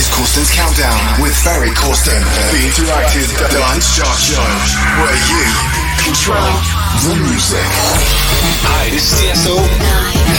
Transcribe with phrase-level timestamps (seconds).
[0.00, 2.16] is Corsten's Countdown with Ferry Corsten,
[2.52, 4.40] the interactive dance chart show
[4.96, 5.44] where you
[6.00, 6.40] control
[7.04, 7.68] the music.
[8.64, 9.60] Hi, this is Tiësto.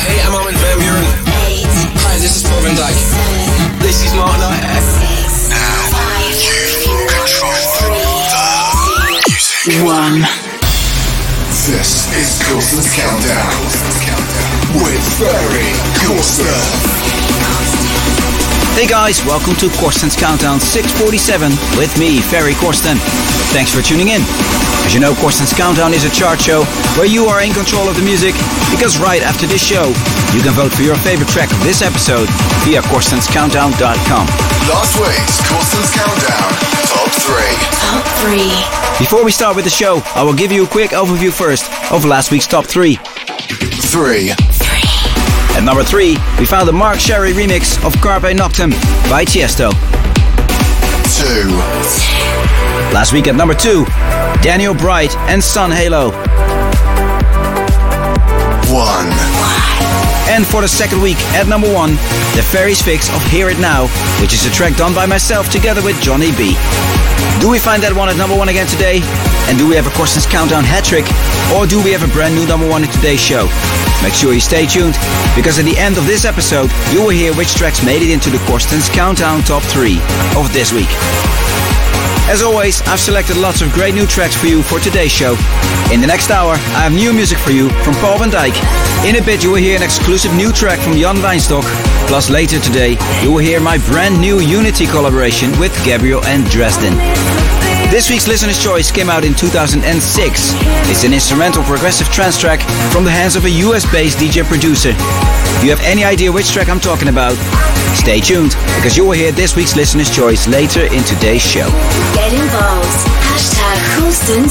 [0.10, 1.05] Hey, I'm Armin van Buuren.
[2.02, 2.97] Hi, this is Paul van Dyk.
[3.86, 4.42] This is Knight.
[5.53, 5.85] Now
[6.41, 6.57] you
[7.05, 9.85] control the music.
[9.85, 10.25] One.
[11.69, 13.62] This is Corsten's Countdown
[14.81, 15.69] with Ferry
[16.02, 17.10] Corsten.
[18.82, 22.98] Hey guys, welcome to Corsten's Countdown 647 with me, Ferry Corsten.
[23.53, 24.26] Thanks for tuning in.
[24.81, 26.66] As you know, Corsten's Countdown is a chart show
[26.98, 28.34] where you are in control of the music
[28.73, 29.94] because right after this show,
[30.34, 32.25] you can vote for your favorite track of this episode
[32.66, 34.25] via corstenscountdown.com.
[34.66, 36.50] Last week's Corsten's Countdown
[36.89, 37.38] Top 3.
[37.86, 38.50] Top 3.
[38.98, 42.03] Before we start with the show, I will give you a quick overview first of
[42.03, 42.95] last week's top 3.
[42.98, 44.50] 3.
[45.53, 48.71] At number 3, we found the Mark Sherry remix of Carpe Noctem
[49.09, 49.71] by Tiesto.
[51.19, 51.49] 2.
[52.93, 53.85] Last week at number 2,
[54.41, 56.11] Daniel Bright and Sun Halo.
[58.71, 59.11] 1.
[60.31, 61.91] And for the second week at number 1,
[62.36, 63.88] the Ferry's Fix of Hear It Now,
[64.21, 66.55] which is a track done by myself together with Johnny B.
[67.41, 69.02] Do we find that one at number 1 again today?
[69.52, 71.05] And do we have a Corsten's Countdown hat trick?
[71.52, 73.52] Or do we have a brand new number 1 in today's show?
[74.03, 74.95] Make sure you stay tuned,
[75.35, 78.30] because at the end of this episode, you will hear which tracks made it into
[78.30, 79.99] the Corsten's Countdown Top 3
[80.35, 80.89] of this week.
[82.30, 85.35] As always, I've selected lots of great new tracks for you for today's show.
[85.91, 88.55] In the next hour, I have new music for you from Paul van Dyk.
[89.05, 91.65] In a bit, you will hear an exclusive new track from Yan Weinstock.
[92.08, 96.93] Plus, later today, you will hear my brand new Unity collaboration with Gabriel and Dresden.
[97.92, 99.84] This week's listener's choice came out in 2006.
[100.88, 102.61] It's an instrumental progressive trance track
[102.94, 104.94] from the hands of a US based DJ producer.
[104.95, 107.36] If you have any idea which track I'm talking about,
[108.00, 111.67] stay tuned because you will hear this week's listener's choice later in today's show.
[112.16, 112.88] Get involved.
[113.28, 113.75] Hashtag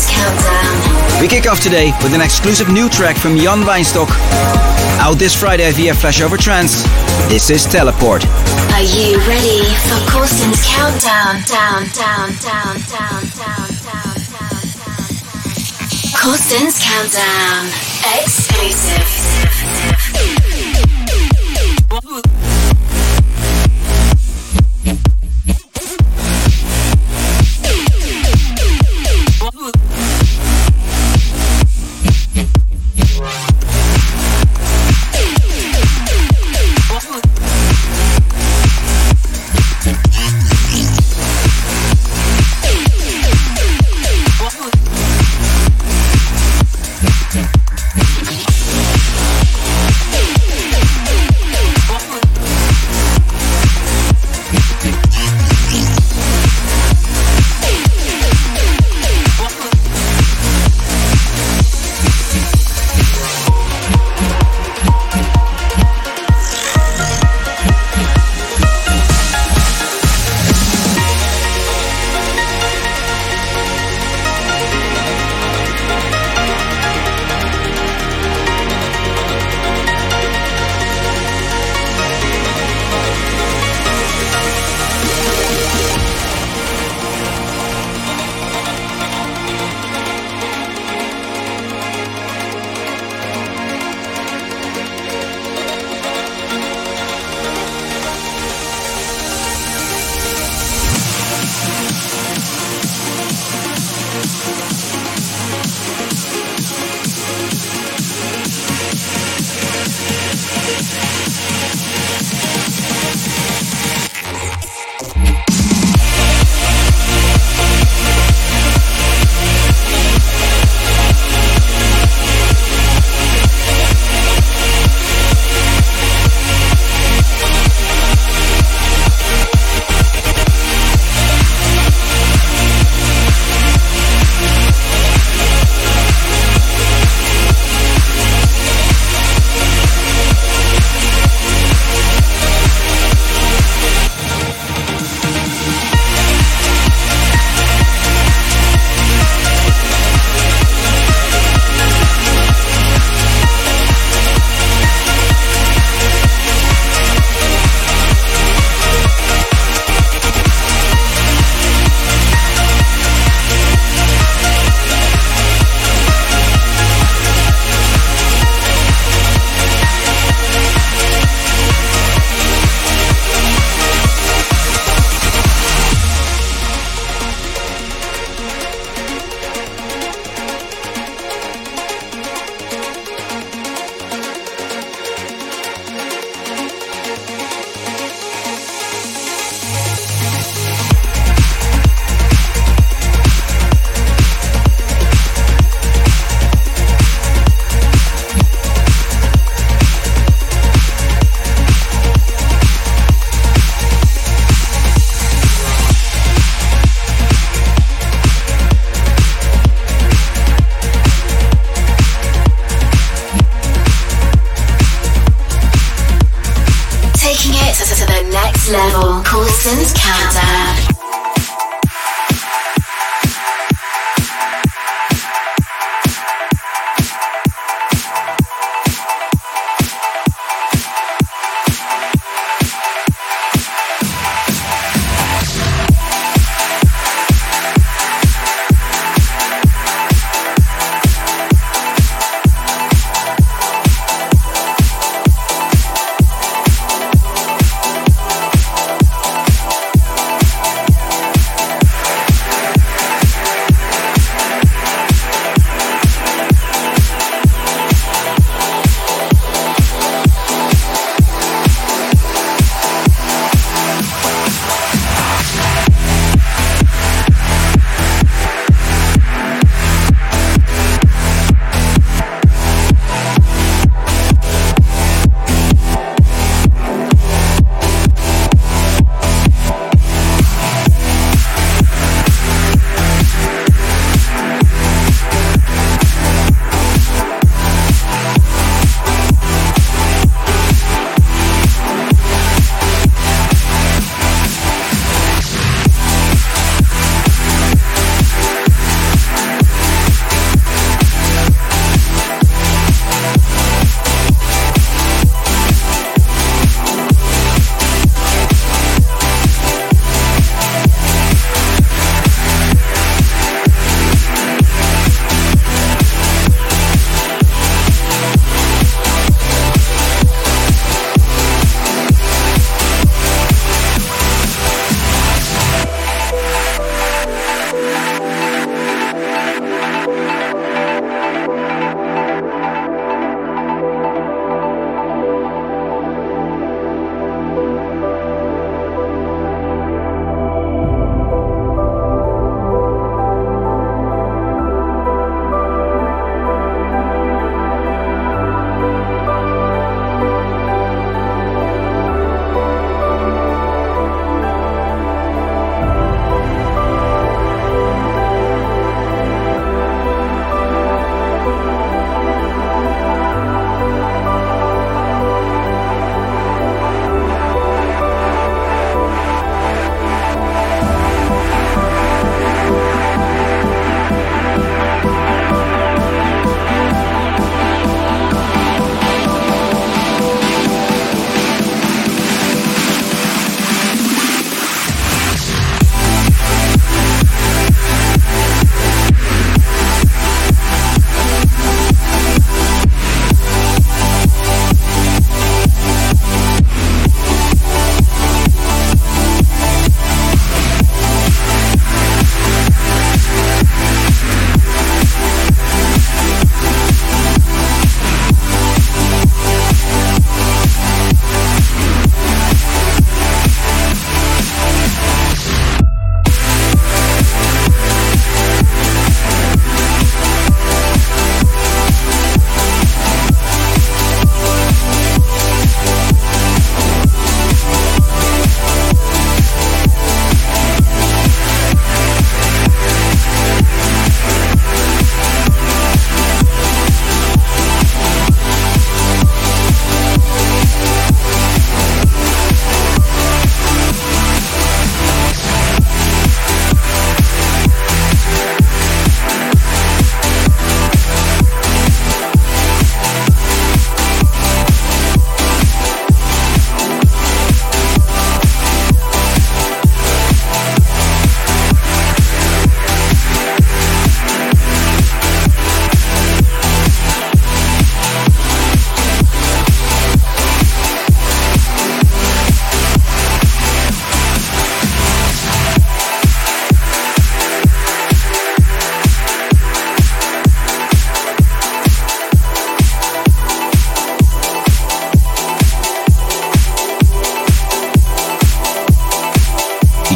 [0.05, 1.21] Countdown.
[1.21, 4.11] We kick off today with an exclusive new track from Yan Weinstock.
[5.01, 6.83] Out this Friday via Flashover Trance.
[7.29, 8.25] This is Teleport.
[8.73, 11.43] Are you ready for Corsten's Countdown?
[11.45, 13.30] Down, down, down, down, down, down, down, down.
[16.21, 17.71] Corsten's Countdown.
[18.05, 19.31] Exclusive.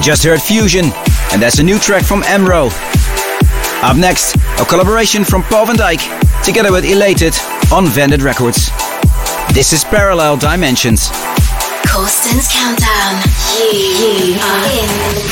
[0.05, 0.93] Just heard Fusion,
[1.33, 2.69] and that's a new track from Emro.
[3.83, 7.33] Up next, a collaboration from Paul van Dyk together with Elated
[7.73, 8.69] on Vandit Records.
[9.55, 11.09] This is Parallel Dimensions.
[11.89, 13.23] Corsten's Countdown.
[13.57, 15.24] You, you are in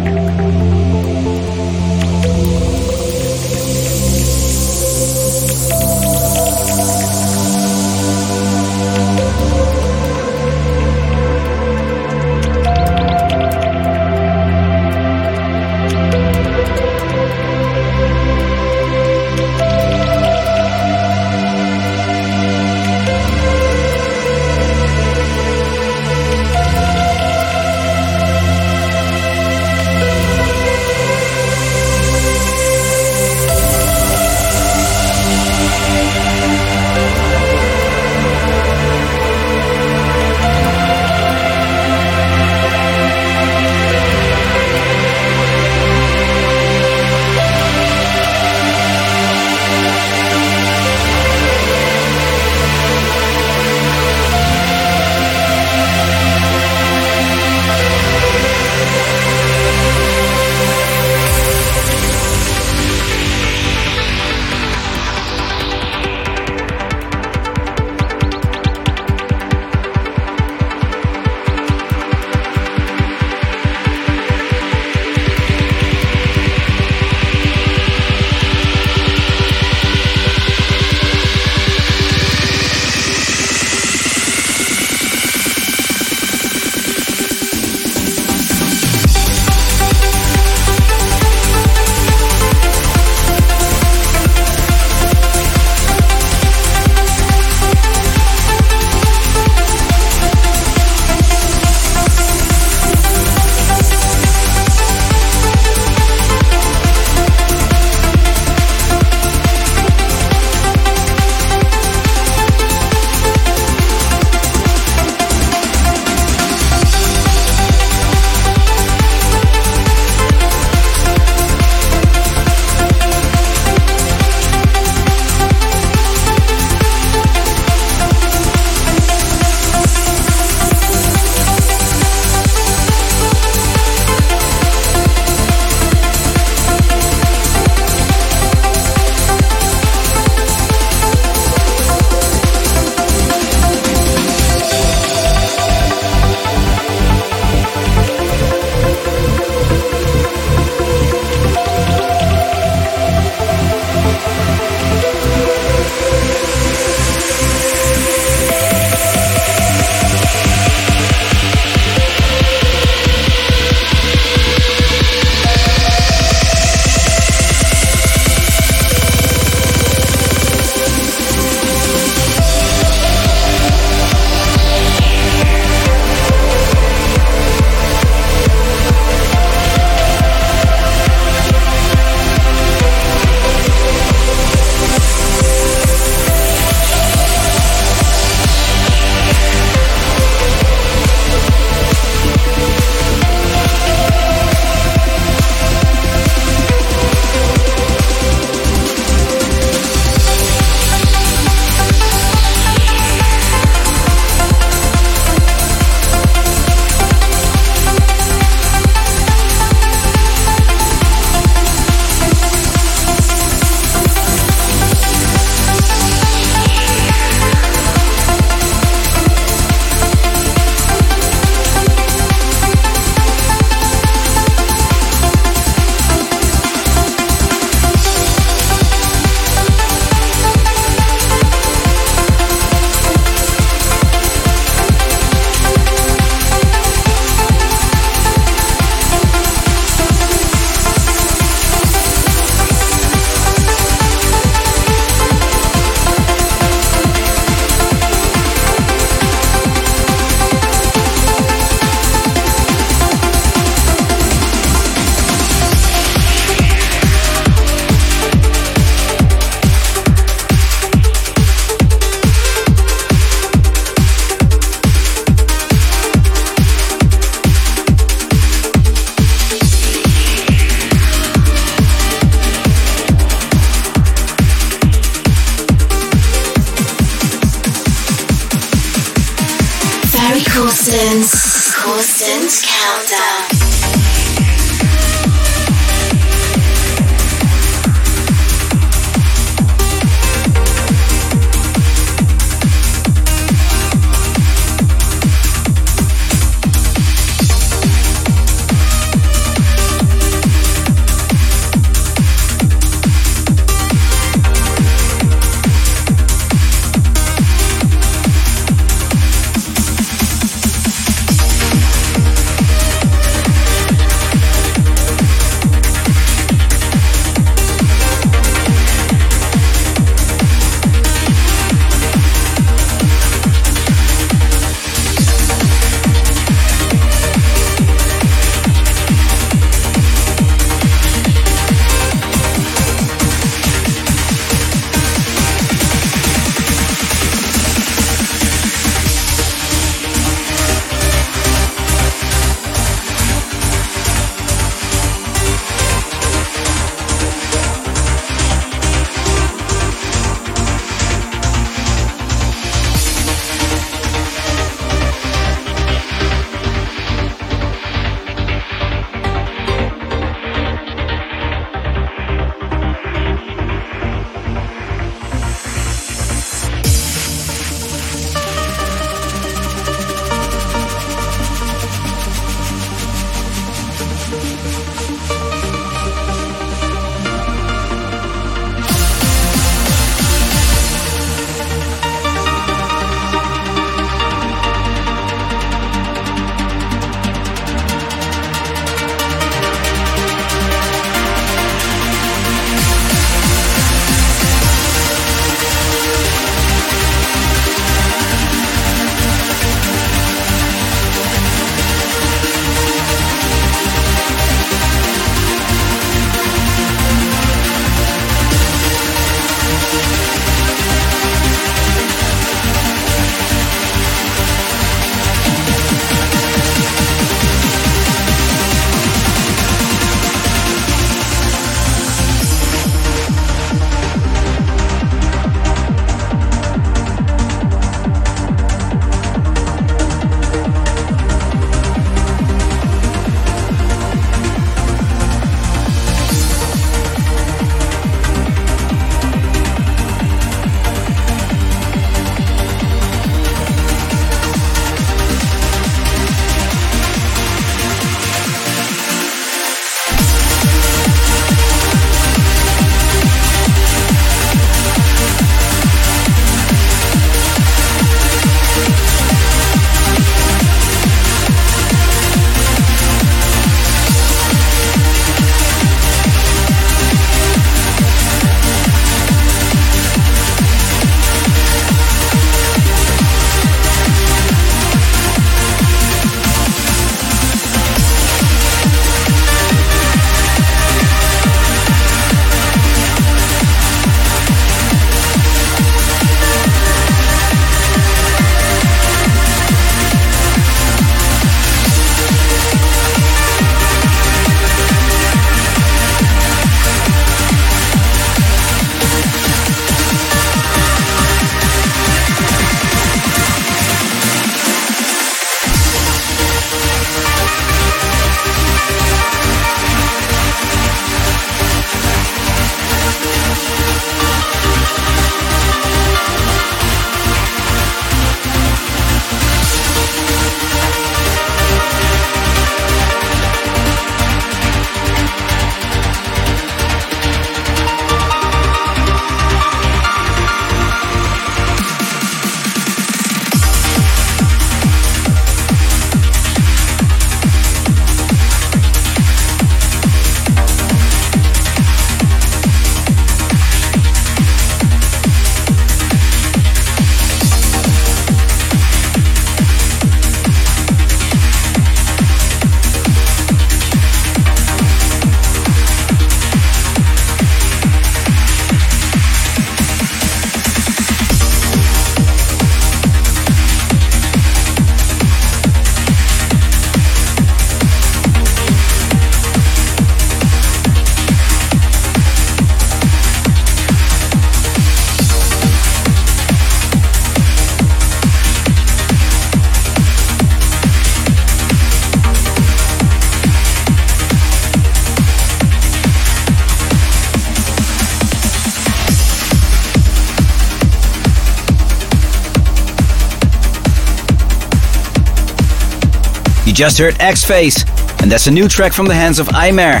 [596.78, 597.84] just heard X Face,
[598.22, 600.00] and that's a new track from the hands of Eimear.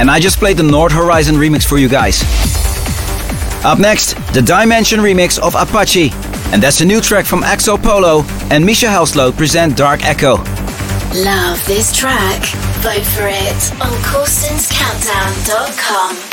[0.00, 2.22] And I just played the Nord Horizon remix for you guys.
[3.62, 6.12] Up next, the Dimension remix of Apache,
[6.50, 10.36] and that's a new track from AxelPolo and Misja Helsloot present Dark Echo.
[11.12, 12.40] Love this track?
[12.80, 16.23] Vote for it on CorstensCountdown.com.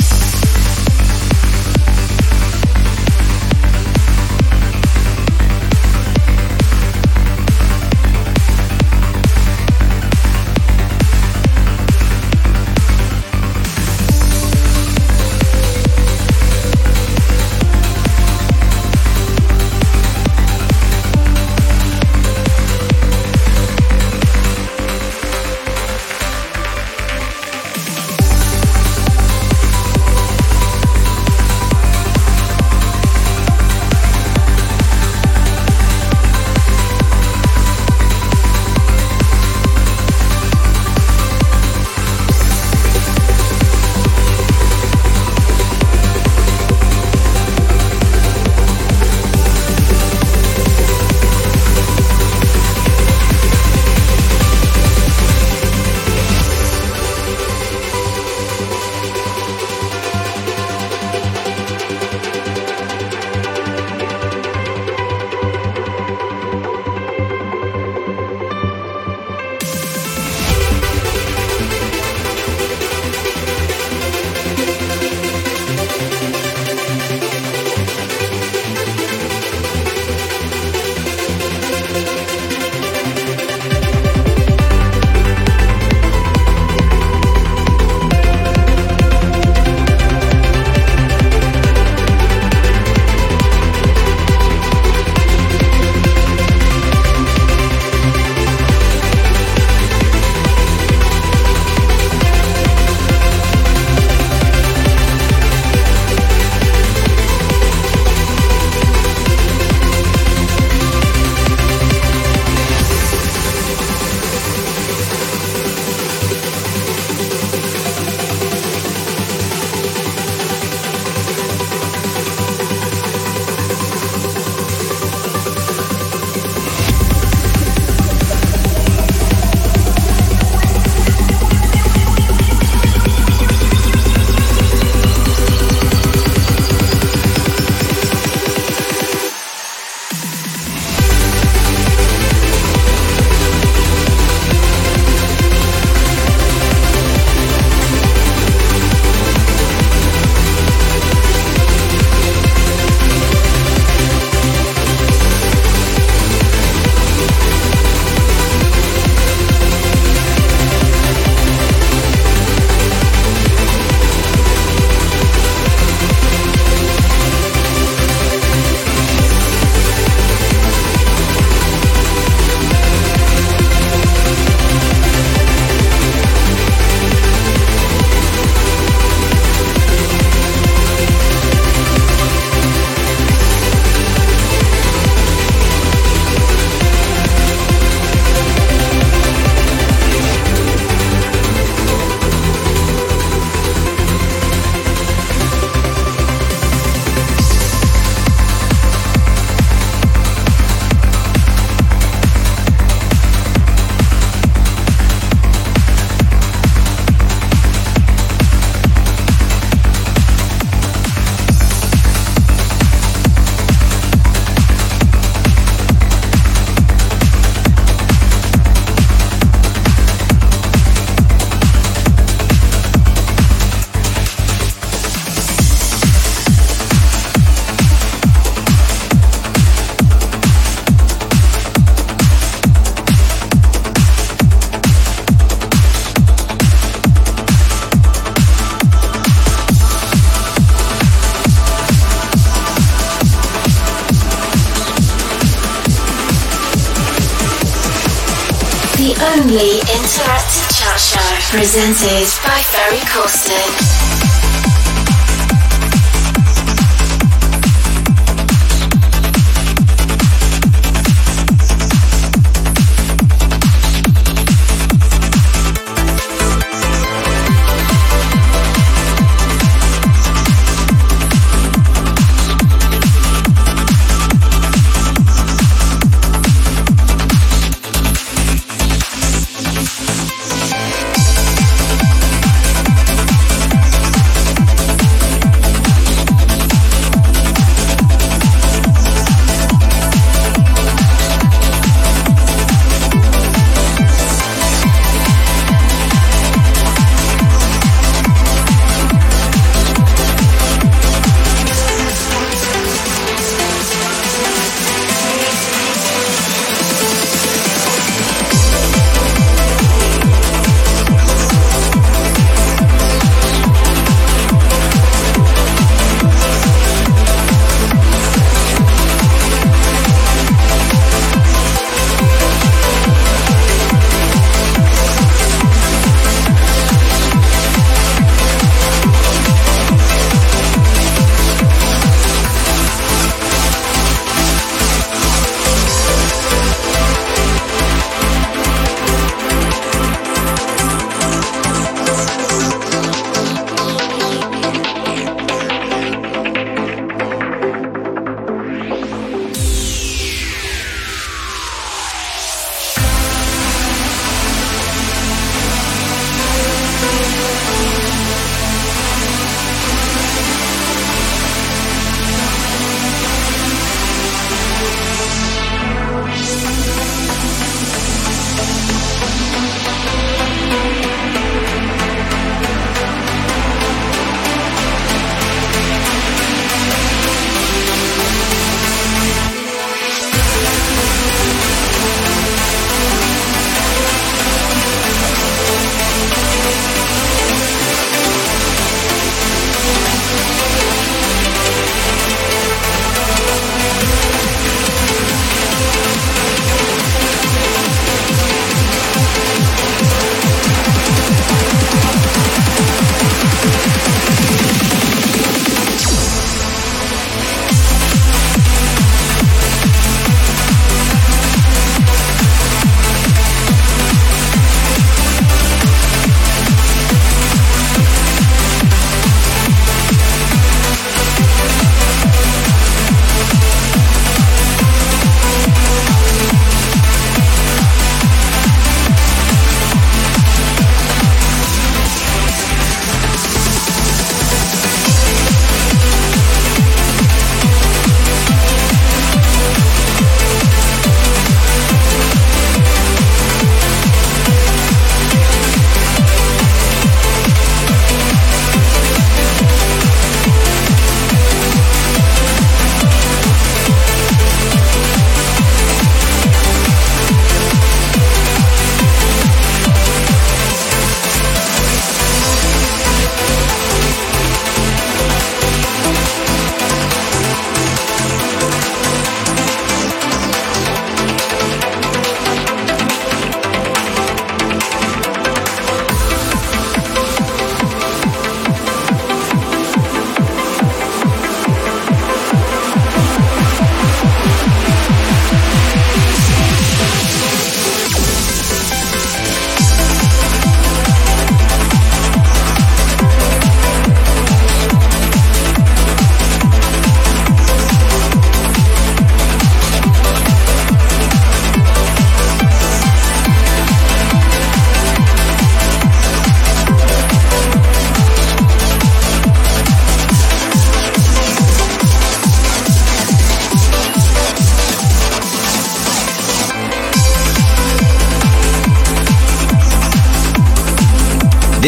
[251.52, 253.90] presented by Ferry Corsten.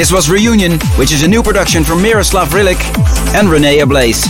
[0.03, 2.77] This was Reunion, which is a new production from Miroslav Vrlik
[3.33, 4.25] and Rene Ablaze.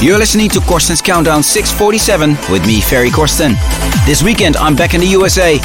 [0.00, 3.56] You're listening to Corsten's Countdown 647 with me, Ferry Corsten.
[4.06, 5.58] This weekend, I'm back in the USA.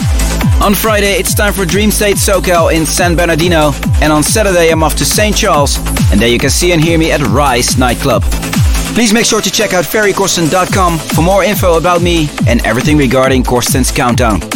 [0.59, 4.95] On Friday, it's time for Dreamstate SoCal in San Bernardino, and on Saturday, I'm off
[4.95, 5.35] to St.
[5.35, 5.77] Charles,
[6.11, 8.23] and there you can see and hear me at Rise nightclub.
[8.95, 13.43] Please make sure to check out ferrycorsten.com for more info about me and everything regarding
[13.43, 14.48] Corsten's Countdown.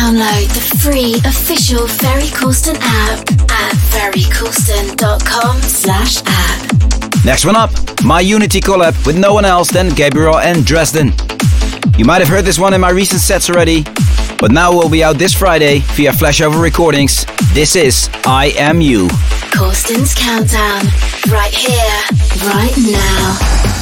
[0.00, 7.22] Download the free official Ferry Corsten app at ferrycorsten.com slash app.
[7.22, 7.70] Next one up,
[8.02, 11.12] my Unity collab with no one else than Gabriel and Dresden.
[11.98, 13.84] You might have heard this one in my recent sets already,
[14.38, 17.26] but now will be out this Friday via Flashover Recordings.
[17.52, 19.08] This is I Am You.
[19.52, 20.80] Corsten's Countdown,
[21.30, 22.00] right here,
[22.48, 23.79] right now.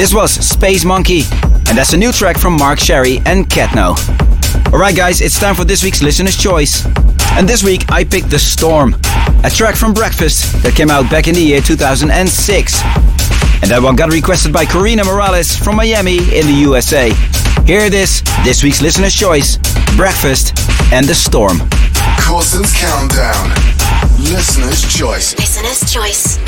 [0.00, 1.24] This was Space Monkey,
[1.68, 3.94] and that's a new track from Mark Sherry and Ketno.
[4.72, 6.86] Alright, guys, it's time for this week's Listener's Choice.
[7.32, 8.94] And this week I picked The Storm,
[9.44, 12.80] a track from Breakfast that came out back in the year 2006.
[13.60, 17.12] And that one got requested by Karina Morales from Miami in the USA.
[17.66, 19.58] Here it is, this week's Listener's Choice
[19.98, 20.56] Breakfast
[20.94, 21.58] and The Storm.
[22.24, 23.50] Corsten's Countdown.
[24.18, 25.36] Listener's Choice.
[25.36, 26.38] Listener's Choice.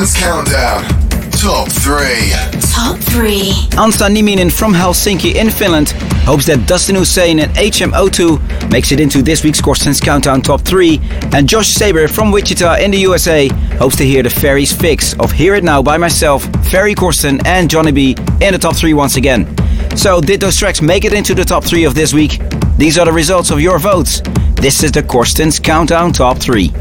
[0.00, 0.82] Corsten's Countdown.
[1.30, 2.32] Top 3.
[2.72, 3.50] Top 3.
[3.76, 5.90] Ansa Nieminen from Helsinki in Finland
[6.24, 10.98] hopes that Dustin Husain and HM02 makes it into this week's Corsten's Countdown Top 3.
[11.34, 13.48] And Josh Saber from Wichita in the USA
[13.78, 17.68] hopes to hear the Ferry's fix of Hear It Now by myself, Ferry Corsten, and
[17.68, 19.54] Johnny B in the top 3 once again.
[19.96, 22.40] So, did those tracks make it into the top 3 of this week?
[22.78, 24.22] These are the results of your votes.
[24.54, 26.72] This is the Corsten's Countdown Top 3.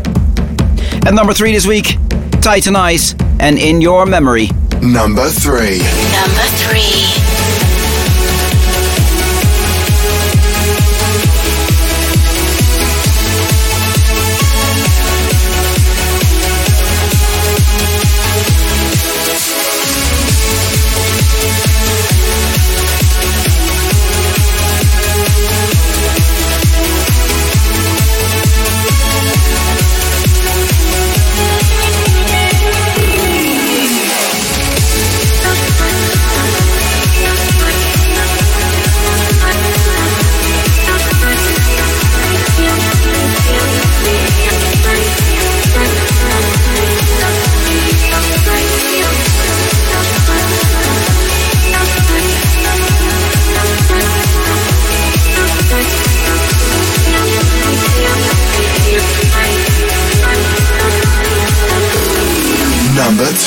[1.06, 1.98] At number 3 this week,
[2.42, 4.50] Titanize and In Your Memory.
[4.82, 5.80] Number 3.
[5.80, 7.69] Number 3.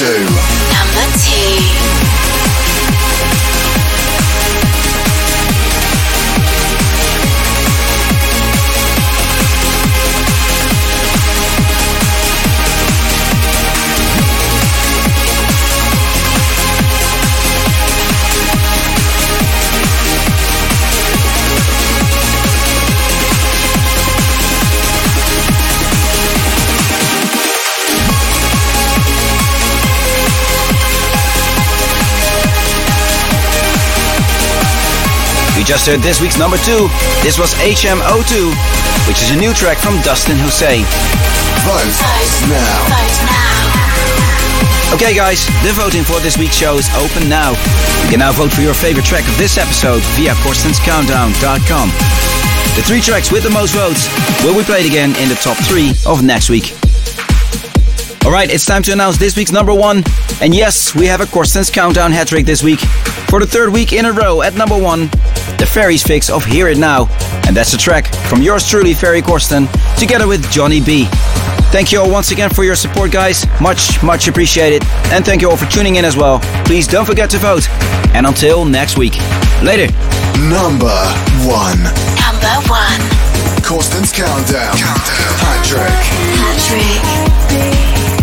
[0.00, 0.91] Number
[35.72, 36.84] just heard this week's number two.
[37.24, 38.52] This was HM02,
[39.08, 40.84] which is a new track from Dustin Husain.
[41.64, 42.76] Vote Vote now.
[42.92, 44.92] Vote now.
[44.92, 47.56] Okay, guys, the voting for this week's show is open now.
[48.04, 51.88] You can now vote for your favorite track of this episode via CorstensCountdown.com.
[52.76, 54.12] The three tracks with the most votes
[54.44, 56.76] will be played again in the top three of next week.
[58.26, 60.04] Alright, it's time to announce this week's number one.
[60.42, 62.80] And yes, we have a Corsten's Countdown hat trick this week.
[63.32, 65.08] For the third week in a row at number one,
[65.62, 67.06] the Ferry's fix of Hear It Now.
[67.46, 71.06] And that's a track from yours truly, Ferry Corsten, together with Johnny B.
[71.70, 73.46] Thank you all once again for your support, guys.
[73.60, 74.82] Much, much appreciated.
[75.12, 76.40] And thank you all for tuning in as well.
[76.64, 77.70] Please don't forget to vote.
[78.12, 79.14] And until next week.
[79.62, 79.86] Later.
[80.50, 80.98] Number
[81.46, 81.78] one.
[82.18, 83.00] Number one.
[83.62, 84.74] Corsten's Countdown.
[85.38, 85.86] Patrick.
[86.42, 88.21] Patrick.